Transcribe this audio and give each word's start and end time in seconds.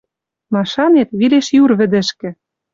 Машанет, 0.53 1.09
вилеш 1.19 1.47
юр 1.61 1.71
вӹдӹшкӹ. 1.79 2.29